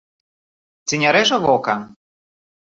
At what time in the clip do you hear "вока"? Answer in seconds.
1.45-1.77